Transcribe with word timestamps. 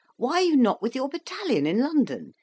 Why 0.17 0.37
are 0.37 0.41
you 0.41 0.57
not 0.57 0.81
with 0.81 0.95
your 0.95 1.09
battalion 1.09 1.67
in 1.67 1.77
London? 1.77 2.33